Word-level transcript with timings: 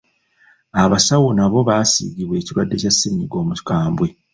Abasawo 0.83 1.29
nabo 1.37 1.59
basiigibwa 1.69 2.35
ekirwadde 2.41 2.75
kya 2.81 2.91
ssennyiga 2.93 3.35
omukambwe. 3.43 4.07